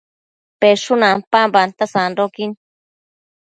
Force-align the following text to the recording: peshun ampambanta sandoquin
peshun 0.59 1.01
ampambanta 1.09 1.83
sandoquin 1.93 2.51